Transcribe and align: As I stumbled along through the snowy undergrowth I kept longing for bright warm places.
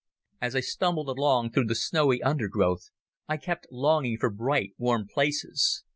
As 0.41 0.55
I 0.55 0.61
stumbled 0.61 1.09
along 1.09 1.51
through 1.51 1.65
the 1.65 1.75
snowy 1.75 2.23
undergrowth 2.23 2.89
I 3.27 3.37
kept 3.37 3.67
longing 3.69 4.17
for 4.19 4.31
bright 4.31 4.71
warm 4.79 5.05
places. 5.07 5.83